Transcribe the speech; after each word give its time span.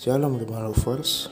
Shalom 0.00 0.40
Rima 0.40 0.64
Lovers. 0.64 1.28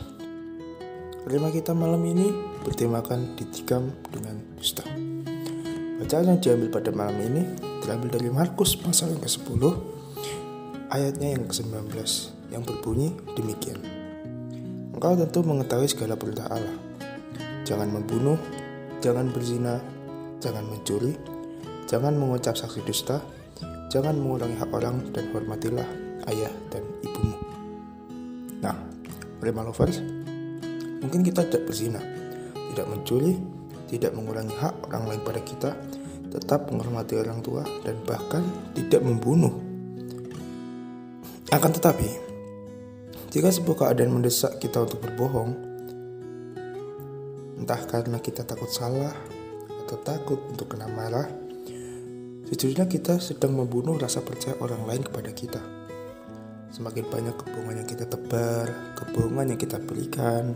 Rima 1.24 1.48
kita 1.48 1.72
malam 1.72 2.04
ini 2.04 2.28
bertemakan 2.68 3.32
ditikam 3.32 3.96
dengan 4.12 4.44
dusta 4.60 4.84
Bacaan 5.96 6.28
yang 6.28 6.36
diambil 6.36 6.68
pada 6.76 6.92
malam 6.92 7.16
ini 7.16 7.48
terambil 7.80 8.20
dari 8.20 8.28
Markus 8.28 8.76
pasal 8.76 9.16
yang 9.16 9.24
ke-10 9.24 9.62
Ayatnya 10.92 11.40
yang 11.40 11.48
ke-19 11.48 11.96
yang 12.52 12.60
berbunyi 12.60 13.16
demikian. 13.40 13.80
Engkau 14.92 15.16
tentu 15.16 15.40
mengetahui 15.40 15.88
segala 15.88 16.20
perintah 16.20 16.52
Allah. 16.52 16.76
Jangan 17.64 17.88
membunuh, 17.88 18.36
jangan 19.00 19.32
berzina, 19.32 19.80
jangan 20.44 20.68
mencuri, 20.68 21.16
jangan 21.88 22.12
mengucap 22.20 22.52
saksi 22.52 22.84
dusta, 22.84 23.24
jangan 23.88 24.12
mengulangi 24.12 24.60
hak 24.60 24.68
orang 24.76 25.08
dan 25.16 25.32
hormatilah 25.32 25.88
ayah 26.28 26.52
dan 26.68 26.84
ibumu. 27.00 27.17
Nah, 28.58 28.76
Prima 29.38 29.62
Lovers, 29.62 30.02
mungkin 30.98 31.22
kita 31.22 31.46
tidak 31.46 31.70
berzina, 31.70 32.02
tidak 32.74 32.86
mencuri, 32.90 33.38
tidak 33.86 34.12
mengulangi 34.18 34.54
hak 34.58 34.90
orang 34.90 35.04
lain 35.06 35.22
pada 35.22 35.40
kita, 35.42 35.70
tetap 36.28 36.68
menghormati 36.68 37.14
orang 37.16 37.38
tua, 37.38 37.62
dan 37.86 37.96
bahkan 38.02 38.42
tidak 38.74 39.00
membunuh. 39.06 39.54
Akan 41.54 41.70
tetapi, 41.70 42.10
jika 43.30 43.48
sebuah 43.48 43.86
keadaan 43.86 44.18
mendesak 44.18 44.58
kita 44.58 44.82
untuk 44.82 45.06
berbohong, 45.06 45.54
entah 47.62 47.82
karena 47.86 48.18
kita 48.18 48.42
takut 48.42 48.68
salah 48.68 49.14
atau 49.86 49.96
takut 50.02 50.42
untuk 50.50 50.74
kena 50.74 50.90
marah, 50.90 51.30
Sejujurnya 52.48 52.88
kita 52.88 53.20
sedang 53.20 53.60
membunuh 53.60 54.00
rasa 54.00 54.24
percaya 54.24 54.56
orang 54.64 54.88
lain 54.88 55.04
kepada 55.04 55.28
kita. 55.36 55.60
Semakin 56.68 57.08
banyak 57.08 57.32
kebohongan 57.32 57.80
yang 57.80 57.88
kita 57.88 58.04
tebar, 58.04 58.68
kebohongan 59.00 59.56
yang 59.56 59.60
kita 59.60 59.80
berikan, 59.80 60.52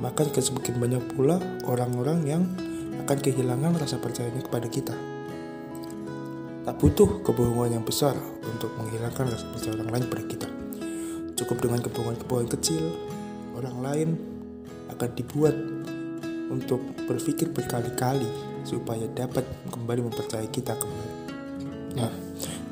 maka 0.00 0.24
semakin 0.24 0.80
banyak 0.80 1.02
pula 1.12 1.36
orang-orang 1.68 2.18
yang 2.24 2.42
akan 3.04 3.18
kehilangan 3.20 3.76
rasa 3.76 4.00
percayanya 4.00 4.40
kepada 4.40 4.66
kita. 4.66 4.96
Tak 6.62 6.78
butuh 6.78 7.20
kebohongan 7.20 7.82
yang 7.82 7.84
besar 7.84 8.16
untuk 8.48 8.72
menghilangkan 8.80 9.28
rasa 9.28 9.44
percaya 9.52 9.76
orang 9.76 9.90
lain 9.92 10.04
pada 10.08 10.24
kita. 10.24 10.48
Cukup 11.36 11.58
dengan 11.60 11.84
kebohongan-kebohongan 11.84 12.50
kecil, 12.56 12.82
orang 13.58 13.76
lain 13.82 14.08
akan 14.88 15.10
dibuat 15.18 15.56
untuk 16.48 16.80
berpikir 17.04 17.52
berkali-kali 17.52 18.28
supaya 18.62 19.04
dapat 19.12 19.44
kembali 19.68 20.00
mempercayai 20.08 20.48
kita 20.48 20.78
kembali. 20.78 21.14
Nah, 21.98 22.12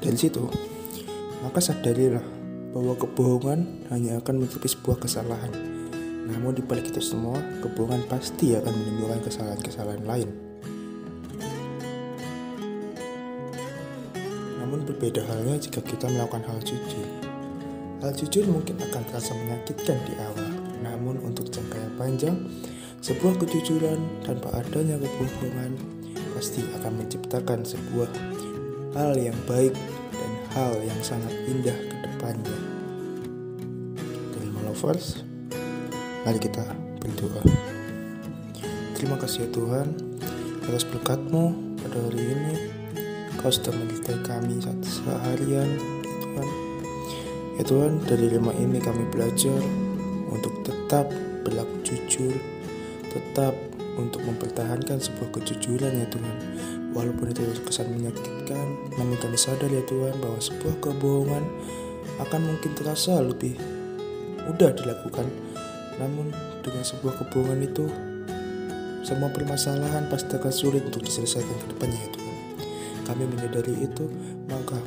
dari 0.00 0.16
situ, 0.16 0.48
maka 1.42 1.58
sadarilah 1.58 2.39
bahwa 2.70 2.94
kebohongan 2.94 3.90
hanya 3.90 4.18
akan 4.22 4.42
menutupi 4.42 4.70
sebuah 4.70 5.02
kesalahan. 5.02 5.50
Namun 6.30 6.54
di 6.54 6.62
balik 6.62 6.94
itu 6.94 7.02
semua, 7.02 7.38
kebohongan 7.62 8.06
pasti 8.06 8.54
akan 8.54 8.70
menimbulkan 8.70 9.20
kesalahan-kesalahan 9.26 10.04
lain. 10.06 10.28
Namun 14.62 14.86
berbeda 14.86 15.26
halnya 15.26 15.58
jika 15.58 15.82
kita 15.82 16.06
melakukan 16.06 16.46
hal 16.46 16.62
jujur. 16.62 17.08
Hal 18.00 18.14
jujur 18.14 18.46
mungkin 18.46 18.78
akan 18.78 19.02
terasa 19.10 19.34
menyakitkan 19.34 19.98
di 20.06 20.14
awal, 20.22 20.50
namun 20.80 21.18
untuk 21.26 21.50
jangka 21.50 21.76
yang 21.76 21.94
panjang, 21.98 22.36
sebuah 23.02 23.34
kejujuran 23.42 23.98
tanpa 24.22 24.62
adanya 24.62 24.96
kebohongan 24.96 25.74
pasti 26.36 26.64
akan 26.80 27.04
menciptakan 27.04 27.66
sebuah 27.66 28.08
hal 28.96 29.12
yang 29.18 29.36
baik 29.44 29.74
dan 30.14 30.29
hal 30.50 30.74
yang 30.82 30.98
sangat 30.98 31.30
indah 31.46 31.74
ke 31.74 31.96
depannya. 32.10 32.58
Dari 34.34 34.48
Malovers, 34.50 35.22
mari 36.26 36.38
kita 36.42 36.66
berdoa. 36.98 37.42
Terima 38.98 39.16
kasih 39.16 39.46
ya 39.46 39.48
Tuhan 39.54 39.94
atas 40.66 40.84
berkatmu 40.90 41.54
pada 41.80 41.98
hari 42.02 42.22
ini. 42.34 42.56
Kau 43.38 43.48
sudah 43.48 43.72
menyertai 43.72 44.20
kami 44.26 44.60
saat 44.60 44.82
seharian, 44.84 45.70
ya 45.78 46.16
Tuhan. 46.20 46.48
Ya 47.56 47.62
Tuhan, 47.64 47.92
dari 48.04 48.26
lima 48.28 48.52
ini 48.58 48.82
kami 48.82 49.08
belajar 49.08 49.62
untuk 50.28 50.52
tetap 50.66 51.08
berlaku 51.46 51.80
jujur, 51.86 52.34
tetap 53.08 53.56
untuk 54.08 54.24
mempertahankan 54.24 54.96
sebuah 54.96 55.28
kejujuran 55.36 56.00
ya 56.00 56.06
Tuhan 56.08 56.36
Walaupun 56.90 57.30
itu 57.30 57.46
kesan 57.62 57.94
menyakitkan, 57.94 58.66
namun 58.98 59.14
kami 59.22 59.38
sadar 59.38 59.70
ya 59.70 59.78
Tuhan 59.86 60.18
bahwa 60.18 60.42
sebuah 60.42 60.82
kebohongan 60.82 61.44
akan 62.18 62.40
mungkin 62.50 62.74
terasa 62.74 63.22
lebih 63.22 63.54
mudah 64.42 64.74
dilakukan. 64.74 65.30
Namun 66.02 66.34
dengan 66.66 66.82
sebuah 66.82 67.14
kebohongan 67.22 67.62
itu, 67.62 67.86
semua 69.06 69.30
permasalahan 69.30 70.10
pasti 70.10 70.34
akan 70.34 70.50
sulit 70.50 70.82
untuk 70.82 71.06
diselesaikan 71.06 71.56
ke 71.62 71.66
depannya 71.70 71.94
ya 71.94 72.10
Tuhan. 72.10 72.36
Kami 73.06 73.22
menyadari 73.38 73.74
itu, 73.86 74.10
maka 74.50 74.82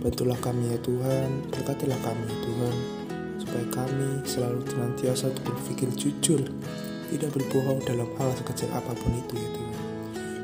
bantulah 0.00 0.40
kami 0.40 0.72
ya 0.72 0.80
Tuhan, 0.80 1.52
berkatilah 1.52 2.00
kami 2.00 2.24
ya 2.32 2.36
Tuhan, 2.48 2.74
supaya 3.44 3.66
kami 3.68 4.24
selalu 4.24 4.64
senantiasa 4.64 5.36
untuk 5.36 5.52
berpikir 5.52 5.92
jujur, 6.00 6.48
tidak 7.10 7.30
berbohong 7.34 7.82
dalam 7.82 8.08
hal 8.16 8.30
sekecil 8.38 8.70
apa 8.70 8.94
pun 8.94 9.12
itu 9.18 9.34
ya 9.34 9.50
Tuhan. 9.50 9.76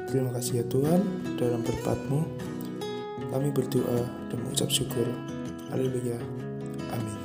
Terima 0.07 0.31
kasih 0.35 0.53
ya 0.61 0.65
Tuhan 0.67 1.01
dalam 1.39 1.61
berkatmu 1.63 2.21
kami 3.31 3.49
berdoa 3.51 4.07
dan 4.31 4.39
mengucap 4.43 4.71
syukur. 4.71 5.07
Haleluya. 5.71 6.19
Amin. 6.95 7.19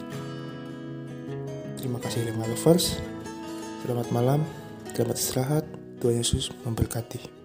Terima 1.78 1.98
kasih 2.02 2.26
lima 2.26 2.46
lovers. 2.46 2.98
Selamat 3.86 4.08
malam, 4.14 4.42
selamat 4.94 5.18
istirahat. 5.18 5.66
Tuhan 6.02 6.18
Yesus 6.18 6.50
memberkati. 6.66 7.41